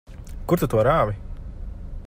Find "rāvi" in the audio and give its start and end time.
0.89-1.15